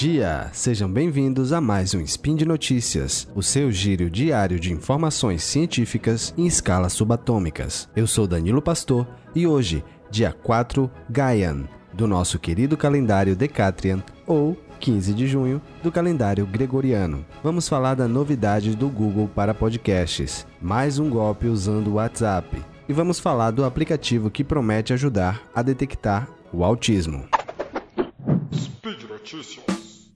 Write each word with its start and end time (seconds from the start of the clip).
dia! 0.00 0.48
Sejam 0.54 0.90
bem-vindos 0.90 1.52
a 1.52 1.60
mais 1.60 1.92
um 1.92 2.00
Spin 2.00 2.34
de 2.34 2.46
Notícias, 2.46 3.28
o 3.34 3.42
seu 3.42 3.70
giro 3.70 4.08
diário 4.08 4.58
de 4.58 4.72
informações 4.72 5.44
científicas 5.44 6.32
em 6.38 6.46
escalas 6.46 6.94
subatômicas. 6.94 7.86
Eu 7.94 8.06
sou 8.06 8.26
Danilo 8.26 8.62
Pastor 8.62 9.06
e 9.34 9.46
hoje, 9.46 9.84
dia 10.10 10.32
4 10.32 10.90
Gaian, 11.10 11.68
do 11.92 12.06
nosso 12.06 12.38
querido 12.38 12.78
calendário 12.78 13.36
Decatrian, 13.36 14.02
ou 14.26 14.56
15 14.80 15.12
de 15.12 15.26
junho, 15.26 15.60
do 15.82 15.92
calendário 15.92 16.46
gregoriano. 16.46 17.22
Vamos 17.44 17.68
falar 17.68 17.92
da 17.92 18.08
novidade 18.08 18.74
do 18.74 18.88
Google 18.88 19.28
para 19.28 19.52
podcasts, 19.52 20.46
mais 20.62 20.98
um 20.98 21.10
golpe 21.10 21.46
usando 21.46 21.88
o 21.88 21.94
WhatsApp. 21.96 22.56
E 22.88 22.92
vamos 22.94 23.20
falar 23.20 23.50
do 23.50 23.66
aplicativo 23.66 24.30
que 24.30 24.42
promete 24.42 24.94
ajudar 24.94 25.42
a 25.54 25.60
detectar 25.60 26.26
o 26.50 26.64
autismo. 26.64 27.28
Notícias. 29.20 30.10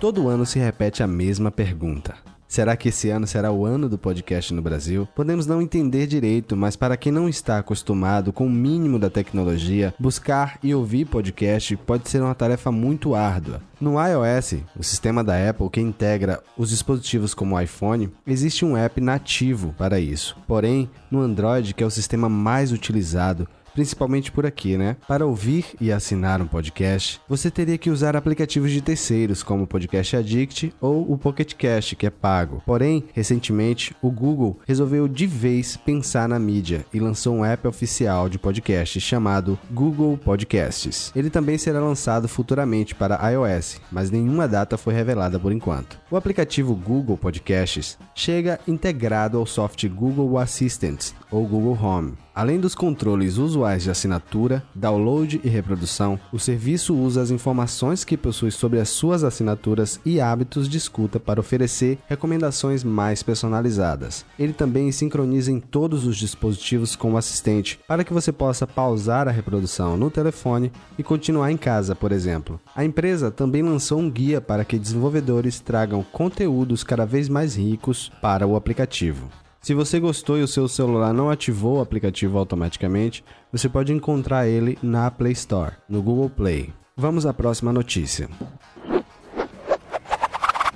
Todo 0.00 0.30
ano 0.30 0.46
se 0.46 0.58
repete 0.58 1.02
a 1.02 1.06
mesma 1.06 1.50
pergunta. 1.50 2.27
Será 2.48 2.78
que 2.78 2.88
esse 2.88 3.10
ano 3.10 3.26
será 3.26 3.52
o 3.52 3.66
ano 3.66 3.90
do 3.90 3.98
podcast 3.98 4.54
no 4.54 4.62
Brasil? 4.62 5.06
Podemos 5.14 5.46
não 5.46 5.60
entender 5.60 6.06
direito, 6.06 6.56
mas 6.56 6.76
para 6.76 6.96
quem 6.96 7.12
não 7.12 7.28
está 7.28 7.58
acostumado 7.58 8.32
com 8.32 8.46
o 8.46 8.50
mínimo 8.50 8.98
da 8.98 9.10
tecnologia, 9.10 9.94
buscar 9.98 10.58
e 10.62 10.74
ouvir 10.74 11.04
podcast 11.04 11.76
pode 11.76 12.08
ser 12.08 12.22
uma 12.22 12.34
tarefa 12.34 12.72
muito 12.72 13.14
árdua. 13.14 13.60
No 13.78 13.96
iOS, 14.02 14.62
o 14.74 14.82
sistema 14.82 15.22
da 15.22 15.50
Apple 15.50 15.68
que 15.68 15.80
integra 15.80 16.42
os 16.56 16.70
dispositivos 16.70 17.34
como 17.34 17.54
o 17.54 17.60
iPhone, 17.60 18.10
existe 18.26 18.64
um 18.64 18.76
app 18.76 18.98
nativo 18.98 19.74
para 19.76 20.00
isso. 20.00 20.34
Porém, 20.48 20.90
no 21.10 21.20
Android, 21.20 21.74
que 21.74 21.84
é 21.84 21.86
o 21.86 21.90
sistema 21.90 22.30
mais 22.30 22.72
utilizado, 22.72 23.46
principalmente 23.78 24.32
por 24.32 24.44
aqui, 24.44 24.76
né? 24.76 24.96
Para 25.06 25.24
ouvir 25.24 25.66
e 25.80 25.92
assinar 25.92 26.42
um 26.42 26.48
podcast, 26.48 27.20
você 27.28 27.48
teria 27.48 27.78
que 27.78 27.90
usar 27.90 28.16
aplicativos 28.16 28.72
de 28.72 28.82
terceiros, 28.82 29.44
como 29.44 29.62
o 29.62 29.66
Podcast 29.68 30.16
Addict 30.16 30.74
ou 30.80 31.12
o 31.12 31.16
Pocket 31.16 31.54
Cast, 31.54 31.94
que 31.94 32.04
é 32.04 32.10
pago. 32.10 32.60
Porém, 32.66 33.04
recentemente, 33.12 33.94
o 34.02 34.10
Google 34.10 34.58
resolveu 34.66 35.06
de 35.06 35.28
vez 35.28 35.76
pensar 35.76 36.28
na 36.28 36.40
mídia 36.40 36.84
e 36.92 36.98
lançou 36.98 37.36
um 37.36 37.44
app 37.44 37.68
oficial 37.68 38.28
de 38.28 38.36
podcast 38.36 39.00
chamado 39.00 39.56
Google 39.70 40.18
Podcasts. 40.18 41.12
Ele 41.14 41.30
também 41.30 41.56
será 41.56 41.78
lançado 41.78 42.26
futuramente 42.26 42.96
para 42.96 43.30
iOS, 43.30 43.80
mas 43.92 44.10
nenhuma 44.10 44.48
data 44.48 44.76
foi 44.76 44.92
revelada 44.92 45.38
por 45.38 45.52
enquanto. 45.52 46.00
O 46.10 46.16
aplicativo 46.16 46.74
Google 46.74 47.16
Podcasts 47.16 47.96
chega 48.12 48.58
integrado 48.66 49.38
ao 49.38 49.46
software 49.46 49.88
Google 49.88 50.36
Assistant 50.36 51.12
ou 51.30 51.46
Google 51.46 51.78
Home. 51.80 52.14
Além 52.38 52.60
dos 52.60 52.72
controles 52.72 53.36
usuais 53.36 53.82
de 53.82 53.90
assinatura, 53.90 54.62
download 54.72 55.40
e 55.42 55.48
reprodução, 55.48 56.20
o 56.32 56.38
serviço 56.38 56.94
usa 56.94 57.20
as 57.20 57.32
informações 57.32 58.04
que 58.04 58.16
possui 58.16 58.52
sobre 58.52 58.78
as 58.78 58.90
suas 58.90 59.24
assinaturas 59.24 59.98
e 60.06 60.20
hábitos 60.20 60.68
de 60.68 60.78
escuta 60.78 61.18
para 61.18 61.40
oferecer 61.40 61.98
recomendações 62.06 62.84
mais 62.84 63.24
personalizadas. 63.24 64.24
Ele 64.38 64.52
também 64.52 64.92
sincroniza 64.92 65.50
em 65.50 65.58
todos 65.58 66.06
os 66.06 66.16
dispositivos 66.16 66.94
com 66.94 67.14
o 67.14 67.16
assistente, 67.16 67.80
para 67.88 68.04
que 68.04 68.12
você 68.12 68.30
possa 68.30 68.68
pausar 68.68 69.26
a 69.26 69.32
reprodução 69.32 69.96
no 69.96 70.08
telefone 70.08 70.70
e 70.96 71.02
continuar 71.02 71.50
em 71.50 71.56
casa, 71.56 71.96
por 71.96 72.12
exemplo. 72.12 72.60
A 72.72 72.84
empresa 72.84 73.32
também 73.32 73.62
lançou 73.64 73.98
um 73.98 74.08
guia 74.08 74.40
para 74.40 74.64
que 74.64 74.78
desenvolvedores 74.78 75.58
tragam 75.58 76.04
conteúdos 76.12 76.84
cada 76.84 77.04
vez 77.04 77.28
mais 77.28 77.56
ricos 77.56 78.12
para 78.22 78.46
o 78.46 78.54
aplicativo. 78.54 79.28
Se 79.60 79.74
você 79.74 79.98
gostou 79.98 80.38
e 80.38 80.42
o 80.42 80.48
seu 80.48 80.68
celular 80.68 81.12
não 81.12 81.30
ativou 81.30 81.78
o 81.78 81.80
aplicativo 81.80 82.38
automaticamente, 82.38 83.24
você 83.50 83.68
pode 83.68 83.92
encontrar 83.92 84.46
ele 84.46 84.78
na 84.82 85.10
Play 85.10 85.32
Store, 85.32 85.72
no 85.88 86.00
Google 86.00 86.30
Play. 86.30 86.72
Vamos 86.96 87.26
à 87.26 87.34
próxima 87.34 87.72
notícia. 87.72 88.28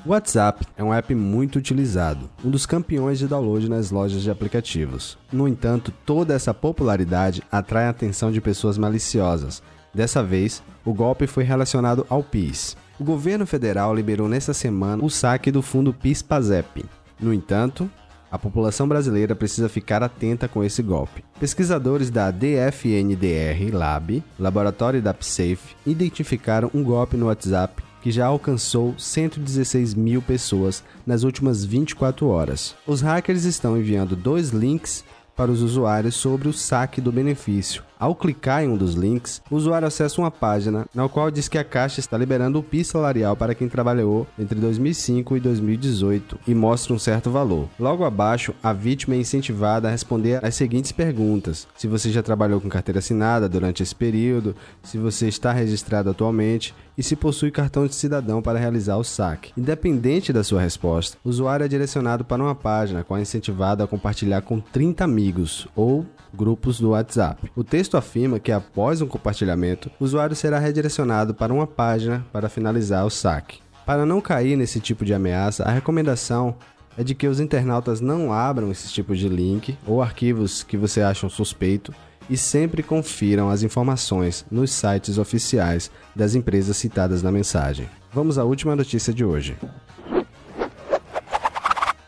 WhatsApp 0.04 0.66
é 0.76 0.82
um 0.82 0.92
app 0.92 1.14
muito 1.14 1.60
utilizado, 1.60 2.28
um 2.44 2.50
dos 2.50 2.66
campeões 2.66 3.20
de 3.20 3.28
download 3.28 3.68
nas 3.70 3.92
lojas 3.92 4.20
de 4.20 4.30
aplicativos. 4.32 5.16
No 5.32 5.46
entanto, 5.46 5.92
toda 6.04 6.34
essa 6.34 6.52
popularidade 6.52 7.40
atrai 7.52 7.84
a 7.84 7.90
atenção 7.90 8.32
de 8.32 8.40
pessoas 8.40 8.76
maliciosas. 8.76 9.62
Dessa 9.94 10.24
vez, 10.24 10.60
o 10.84 10.92
golpe 10.92 11.28
foi 11.28 11.44
relacionado 11.44 12.04
ao 12.08 12.22
PIS. 12.22 12.76
O 12.98 13.04
governo 13.04 13.46
federal 13.46 13.94
liberou 13.94 14.28
nesta 14.28 14.52
semana 14.52 15.04
o 15.04 15.08
saque 15.08 15.52
do 15.52 15.62
fundo 15.62 15.94
PIS-PASEP. 15.94 16.84
No 17.20 17.32
entanto, 17.32 17.88
a 18.32 18.38
população 18.38 18.88
brasileira 18.88 19.36
precisa 19.36 19.68
ficar 19.68 20.02
atenta 20.02 20.48
com 20.48 20.64
esse 20.64 20.82
golpe. 20.82 21.22
Pesquisadores 21.38 22.08
da 22.08 22.30
DFNDR 22.30 23.70
Lab, 23.70 24.24
laboratório 24.38 25.02
da 25.02 25.12
PSAFE, 25.12 25.76
identificaram 25.86 26.70
um 26.72 26.82
golpe 26.82 27.14
no 27.18 27.26
WhatsApp 27.26 27.82
que 28.00 28.10
já 28.10 28.26
alcançou 28.26 28.94
116 28.98 29.94
mil 29.94 30.22
pessoas 30.22 30.82
nas 31.06 31.24
últimas 31.24 31.62
24 31.62 32.26
horas. 32.26 32.74
Os 32.86 33.02
hackers 33.02 33.44
estão 33.44 33.76
enviando 33.76 34.16
dois 34.16 34.48
links 34.48 35.04
para 35.36 35.50
os 35.50 35.60
usuários 35.60 36.14
sobre 36.14 36.48
o 36.48 36.52
saque 36.54 37.00
do 37.00 37.12
benefício. 37.12 37.84
Ao 38.02 38.16
clicar 38.16 38.64
em 38.64 38.68
um 38.68 38.76
dos 38.76 38.94
links, 38.94 39.40
o 39.48 39.54
usuário 39.54 39.86
acessa 39.86 40.20
uma 40.20 40.28
página 40.28 40.88
na 40.92 41.08
qual 41.08 41.30
diz 41.30 41.46
que 41.46 41.56
a 41.56 41.62
Caixa 41.62 42.00
está 42.00 42.18
liberando 42.18 42.58
o 42.58 42.62
PIS 42.62 42.88
salarial 42.88 43.36
para 43.36 43.54
quem 43.54 43.68
trabalhou 43.68 44.26
entre 44.36 44.58
2005 44.58 45.36
e 45.36 45.38
2018 45.40 46.40
e 46.44 46.52
mostra 46.52 46.92
um 46.92 46.98
certo 46.98 47.30
valor. 47.30 47.68
Logo 47.78 48.04
abaixo, 48.04 48.56
a 48.60 48.72
vítima 48.72 49.14
é 49.14 49.18
incentivada 49.18 49.86
a 49.86 49.90
responder 49.92 50.44
as 50.44 50.56
seguintes 50.56 50.90
perguntas: 50.90 51.68
se 51.76 51.86
você 51.86 52.10
já 52.10 52.24
trabalhou 52.24 52.60
com 52.60 52.68
carteira 52.68 52.98
assinada 52.98 53.48
durante 53.48 53.84
esse 53.84 53.94
período, 53.94 54.56
se 54.82 54.98
você 54.98 55.28
está 55.28 55.52
registrado 55.52 56.10
atualmente 56.10 56.74
e 56.98 57.04
se 57.04 57.14
possui 57.14 57.52
cartão 57.52 57.86
de 57.86 57.94
cidadão 57.94 58.42
para 58.42 58.58
realizar 58.58 58.96
o 58.96 59.04
saque. 59.04 59.52
Independente 59.56 60.32
da 60.32 60.42
sua 60.44 60.60
resposta, 60.60 61.16
o 61.24 61.28
usuário 61.28 61.64
é 61.64 61.68
direcionado 61.68 62.24
para 62.24 62.42
uma 62.42 62.54
página 62.54 63.04
qual 63.04 63.18
é 63.18 63.22
incentivado 63.22 63.82
a 63.82 63.86
compartilhar 63.86 64.42
com 64.42 64.60
30 64.60 65.04
amigos 65.04 65.68
ou 65.74 66.04
grupos 66.34 66.80
do 66.80 66.90
WhatsApp. 66.90 67.50
O 67.54 67.62
texto 67.62 67.91
afirma 67.96 68.38
que 68.38 68.52
após 68.52 69.00
um 69.00 69.06
compartilhamento, 69.06 69.90
o 69.98 70.04
usuário 70.04 70.36
será 70.36 70.58
redirecionado 70.58 71.34
para 71.34 71.52
uma 71.52 71.66
página 71.66 72.24
para 72.32 72.48
finalizar 72.48 73.04
o 73.04 73.10
saque. 73.10 73.60
Para 73.84 74.06
não 74.06 74.20
cair 74.20 74.56
nesse 74.56 74.80
tipo 74.80 75.04
de 75.04 75.12
ameaça, 75.12 75.64
a 75.64 75.70
recomendação 75.70 76.54
é 76.96 77.02
de 77.02 77.14
que 77.14 77.26
os 77.26 77.40
internautas 77.40 78.00
não 78.00 78.32
abram 78.32 78.70
esse 78.70 78.88
tipo 78.92 79.16
de 79.16 79.28
link 79.28 79.76
ou 79.86 80.02
arquivos 80.02 80.62
que 80.62 80.76
você 80.76 81.00
acha 81.02 81.28
suspeito 81.28 81.92
e 82.28 82.36
sempre 82.36 82.82
confiram 82.82 83.50
as 83.50 83.62
informações 83.62 84.44
nos 84.50 84.70
sites 84.70 85.18
oficiais 85.18 85.90
das 86.14 86.34
empresas 86.34 86.76
citadas 86.76 87.22
na 87.22 87.32
mensagem. 87.32 87.88
Vamos 88.12 88.38
à 88.38 88.44
última 88.44 88.76
notícia 88.76 89.12
de 89.12 89.24
hoje. 89.24 89.56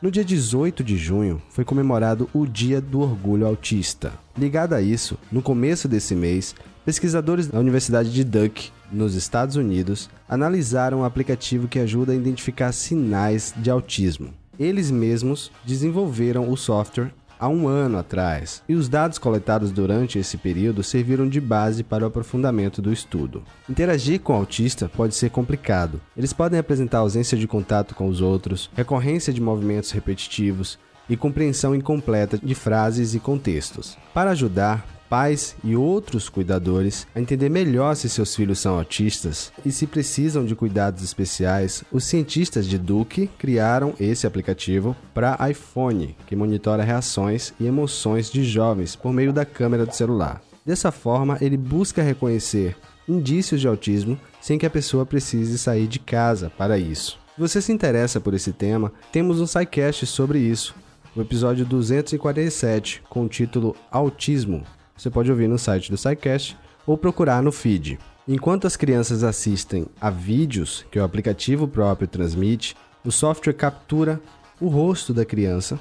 No 0.04 0.10
dia 0.10 0.22
18 0.22 0.84
de 0.84 0.98
junho 0.98 1.40
foi 1.48 1.64
comemorado 1.64 2.28
o 2.34 2.44
Dia 2.44 2.78
do 2.78 3.00
Orgulho 3.00 3.46
Autista. 3.46 4.12
Ligado 4.36 4.74
a 4.74 4.82
isso, 4.82 5.16
no 5.32 5.40
começo 5.40 5.88
desse 5.88 6.14
mês, 6.14 6.54
pesquisadores 6.84 7.46
da 7.46 7.58
Universidade 7.58 8.12
de 8.12 8.22
Duke, 8.22 8.70
nos 8.92 9.14
Estados 9.14 9.56
Unidos, 9.56 10.10
analisaram 10.28 10.98
um 10.98 11.04
aplicativo 11.04 11.66
que 11.68 11.78
ajuda 11.78 12.12
a 12.12 12.14
identificar 12.14 12.70
sinais 12.72 13.54
de 13.56 13.70
autismo. 13.70 14.28
Eles 14.58 14.90
mesmos 14.90 15.50
desenvolveram 15.64 16.50
o 16.50 16.54
software 16.54 17.10
há 17.44 17.48
um 17.48 17.68
ano 17.68 17.98
atrás, 17.98 18.62
e 18.66 18.74
os 18.74 18.88
dados 18.88 19.18
coletados 19.18 19.70
durante 19.70 20.18
esse 20.18 20.38
período 20.38 20.82
serviram 20.82 21.28
de 21.28 21.40
base 21.42 21.84
para 21.84 22.02
o 22.02 22.06
aprofundamento 22.06 22.80
do 22.80 22.90
estudo. 22.90 23.42
Interagir 23.68 24.20
com 24.20 24.32
o 24.32 24.36
autista 24.36 24.88
pode 24.88 25.14
ser 25.14 25.30
complicado. 25.30 26.00
Eles 26.16 26.32
podem 26.32 26.58
apresentar 26.58 26.98
ausência 26.98 27.36
de 27.36 27.46
contato 27.46 27.94
com 27.94 28.08
os 28.08 28.22
outros, 28.22 28.70
recorrência 28.74 29.30
de 29.30 29.42
movimentos 29.42 29.90
repetitivos 29.90 30.78
e 31.06 31.18
compreensão 31.18 31.74
incompleta 31.74 32.38
de 32.42 32.54
frases 32.54 33.14
e 33.14 33.20
contextos. 33.20 33.98
Para 34.14 34.30
ajudar, 34.30 34.86
pais 35.08 35.56
e 35.62 35.76
outros 35.76 36.28
cuidadores 36.28 37.06
a 37.14 37.20
entender 37.20 37.48
melhor 37.48 37.94
se 37.94 38.08
seus 38.08 38.34
filhos 38.34 38.58
são 38.58 38.76
autistas 38.76 39.52
e 39.64 39.70
se 39.70 39.86
precisam 39.86 40.44
de 40.44 40.54
cuidados 40.54 41.02
especiais, 41.02 41.84
os 41.92 42.04
cientistas 42.04 42.66
de 42.66 42.78
Duke 42.78 43.28
criaram 43.38 43.94
esse 44.00 44.26
aplicativo 44.26 44.96
para 45.12 45.38
iPhone, 45.48 46.16
que 46.26 46.36
monitora 46.36 46.82
reações 46.82 47.52
e 47.60 47.66
emoções 47.66 48.30
de 48.30 48.44
jovens 48.44 48.96
por 48.96 49.12
meio 49.12 49.32
da 49.32 49.44
câmera 49.44 49.86
do 49.86 49.94
celular. 49.94 50.42
Dessa 50.64 50.90
forma, 50.90 51.36
ele 51.40 51.56
busca 51.56 52.02
reconhecer 52.02 52.76
indícios 53.08 53.60
de 53.60 53.68
autismo 53.68 54.18
sem 54.40 54.58
que 54.58 54.66
a 54.66 54.70
pessoa 54.70 55.04
precise 55.04 55.58
sair 55.58 55.86
de 55.86 55.98
casa 55.98 56.50
para 56.50 56.78
isso. 56.78 57.18
Se 57.34 57.40
você 57.40 57.60
se 57.60 57.72
interessa 57.72 58.20
por 58.20 58.32
esse 58.32 58.52
tema, 58.52 58.92
temos 59.12 59.40
um 59.40 59.46
sidecast 59.46 60.06
sobre 60.06 60.38
isso, 60.38 60.74
o 61.16 61.20
episódio 61.20 61.64
247, 61.64 63.02
com 63.08 63.24
o 63.24 63.28
título 63.28 63.76
Autismo, 63.90 64.64
você 64.96 65.10
pode 65.10 65.30
ouvir 65.30 65.48
no 65.48 65.58
site 65.58 65.90
do 65.90 65.96
SciCast 65.96 66.56
ou 66.86 66.96
procurar 66.96 67.42
no 67.42 67.52
feed. 67.52 67.98
Enquanto 68.26 68.66
as 68.66 68.76
crianças 68.76 69.22
assistem 69.22 69.86
a 70.00 70.08
vídeos 70.10 70.84
que 70.90 70.98
o 70.98 71.04
aplicativo 71.04 71.68
próprio 71.68 72.08
transmite, 72.08 72.76
o 73.04 73.12
software 73.12 73.52
captura 73.52 74.20
o 74.60 74.68
rosto 74.68 75.12
da 75.12 75.24
criança 75.24 75.78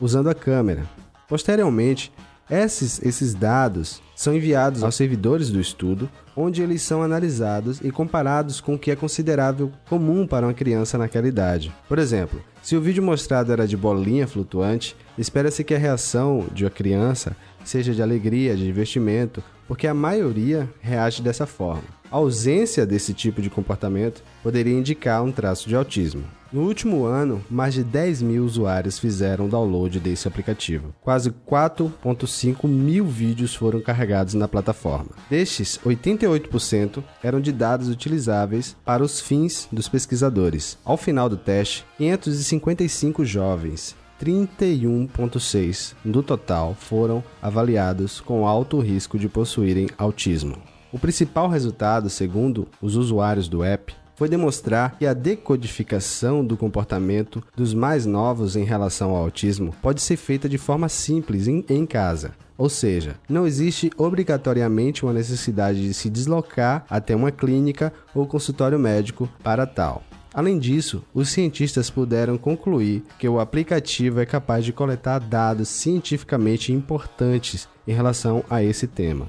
usando 0.00 0.28
a 0.28 0.34
câmera. 0.34 0.84
Posteriormente, 1.28 2.12
esses, 2.50 3.00
esses 3.02 3.34
dados 3.34 4.02
são 4.14 4.34
enviados 4.34 4.82
aos 4.82 4.94
servidores 4.94 5.50
do 5.50 5.60
estudo, 5.60 6.08
onde 6.36 6.62
eles 6.62 6.82
são 6.82 7.02
analisados 7.02 7.80
e 7.82 7.90
comparados 7.90 8.60
com 8.60 8.74
o 8.74 8.78
que 8.78 8.90
é 8.90 8.96
considerável 8.96 9.72
comum 9.88 10.26
para 10.26 10.46
uma 10.46 10.54
criança 10.54 10.98
naquela 10.98 11.28
idade. 11.28 11.72
Por 11.88 11.98
exemplo, 11.98 12.42
se 12.62 12.76
o 12.76 12.80
vídeo 12.80 13.02
mostrado 13.02 13.52
era 13.52 13.66
de 13.66 13.76
bolinha 13.76 14.26
flutuante, 14.26 14.96
espera-se 15.16 15.64
que 15.64 15.74
a 15.74 15.78
reação 15.78 16.46
de 16.52 16.64
uma 16.64 16.70
criança 16.70 17.36
seja 17.64 17.94
de 17.94 18.02
alegria, 18.02 18.56
de 18.56 18.64
divertimento, 18.64 19.42
porque 19.66 19.86
a 19.86 19.94
maioria 19.94 20.68
reage 20.80 21.22
dessa 21.22 21.46
forma. 21.46 21.84
A 22.10 22.16
ausência 22.16 22.86
desse 22.86 23.14
tipo 23.14 23.40
de 23.40 23.50
comportamento 23.50 24.22
poderia 24.42 24.78
indicar 24.78 25.22
um 25.22 25.32
traço 25.32 25.68
de 25.68 25.74
autismo. 25.74 26.24
No 26.54 26.62
último 26.62 27.04
ano, 27.04 27.42
mais 27.50 27.74
de 27.74 27.82
10 27.82 28.22
mil 28.22 28.44
usuários 28.44 28.96
fizeram 28.96 29.48
download 29.48 29.98
desse 29.98 30.28
aplicativo. 30.28 30.94
Quase 31.00 31.32
4,5 31.32 32.68
mil 32.68 33.04
vídeos 33.06 33.56
foram 33.56 33.80
carregados 33.80 34.34
na 34.34 34.46
plataforma. 34.46 35.10
Destes, 35.28 35.80
88% 35.84 37.02
eram 37.24 37.40
de 37.40 37.50
dados 37.50 37.88
utilizáveis 37.88 38.76
para 38.84 39.02
os 39.02 39.20
fins 39.20 39.66
dos 39.72 39.88
pesquisadores. 39.88 40.78
Ao 40.84 40.96
final 40.96 41.28
do 41.28 41.36
teste, 41.36 41.84
555 41.98 43.24
jovens 43.24 43.96
31,6 44.22 45.94
do 46.04 46.22
total 46.22 46.76
foram 46.78 47.20
avaliados 47.42 48.20
com 48.20 48.46
alto 48.46 48.78
risco 48.78 49.18
de 49.18 49.28
possuírem 49.28 49.88
autismo. 49.98 50.54
O 50.92 51.00
principal 51.00 51.48
resultado, 51.48 52.08
segundo 52.08 52.68
os 52.80 52.94
usuários 52.94 53.48
do 53.48 53.64
app, 53.64 53.92
foi 54.14 54.28
demonstrar 54.28 54.96
que 54.98 55.06
a 55.06 55.14
decodificação 55.14 56.44
do 56.44 56.56
comportamento 56.56 57.42
dos 57.56 57.74
mais 57.74 58.06
novos 58.06 58.56
em 58.56 58.64
relação 58.64 59.10
ao 59.10 59.16
autismo 59.16 59.74
pode 59.82 60.00
ser 60.00 60.16
feita 60.16 60.48
de 60.48 60.58
forma 60.58 60.88
simples 60.88 61.48
em, 61.48 61.64
em 61.68 61.84
casa. 61.84 62.32
Ou 62.56 62.68
seja, 62.68 63.16
não 63.28 63.46
existe 63.46 63.90
obrigatoriamente 63.96 65.04
uma 65.04 65.12
necessidade 65.12 65.82
de 65.82 65.92
se 65.92 66.08
deslocar 66.08 66.86
até 66.88 67.14
uma 67.14 67.32
clínica 67.32 67.92
ou 68.14 68.26
consultório 68.26 68.78
médico 68.78 69.28
para 69.42 69.66
tal. 69.66 70.04
Além 70.32 70.58
disso, 70.58 71.04
os 71.14 71.28
cientistas 71.28 71.90
puderam 71.90 72.36
concluir 72.36 73.04
que 73.20 73.28
o 73.28 73.38
aplicativo 73.38 74.20
é 74.20 74.26
capaz 74.26 74.64
de 74.64 74.72
coletar 74.72 75.20
dados 75.20 75.68
cientificamente 75.68 76.72
importantes 76.72 77.68
em 77.86 77.92
relação 77.92 78.44
a 78.50 78.60
esse 78.62 78.88
tema. 78.88 79.28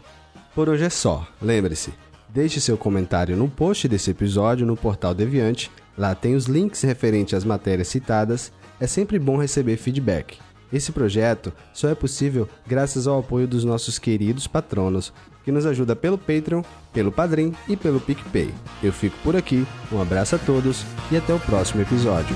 Por 0.55 0.69
hoje 0.69 0.85
é 0.85 0.89
só. 0.89 1.27
Lembre-se, 1.39 1.93
Deixe 2.35 2.59
seu 2.59 2.77
comentário 2.77 3.37
no 3.37 3.47
post 3.47 3.87
desse 3.87 4.11
episódio 4.11 4.67
no 4.67 4.75
portal 4.75 5.13
Deviante. 5.13 5.71
Lá 5.97 6.13
tem 6.13 6.35
os 6.35 6.47
links 6.47 6.81
referentes 6.81 7.33
às 7.33 7.45
matérias 7.45 7.87
citadas. 7.87 8.51
É 8.77 8.85
sempre 8.85 9.17
bom 9.17 9.37
receber 9.37 9.77
feedback. 9.77 10.37
Esse 10.73 10.91
projeto 10.91 11.53
só 11.73 11.87
é 11.87 11.95
possível 11.95 12.45
graças 12.67 13.07
ao 13.07 13.19
apoio 13.19 13.47
dos 13.47 13.63
nossos 13.63 13.97
queridos 13.97 14.47
patronos, 14.47 15.13
que 15.45 15.51
nos 15.51 15.65
ajuda 15.65 15.95
pelo 15.95 16.17
Patreon, 16.17 16.61
pelo 16.91 17.09
Padrim 17.09 17.53
e 17.69 17.77
pelo 17.77 18.01
PicPay. 18.01 18.53
Eu 18.83 18.91
fico 18.91 19.15
por 19.23 19.37
aqui, 19.37 19.65
um 19.89 20.01
abraço 20.01 20.35
a 20.35 20.37
todos 20.37 20.83
e 21.09 21.15
até 21.15 21.33
o 21.33 21.39
próximo 21.39 21.83
episódio. 21.83 22.35